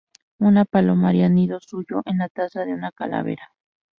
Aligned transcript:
Una 0.39 0.65
paloma 0.65 1.09
haría 1.09 1.29
nido 1.29 1.59
suyo 1.59 2.01
en 2.05 2.17
la 2.17 2.27
taza 2.29 2.65
de 2.65 2.73
una 2.73 2.91
calavera. 2.91 3.51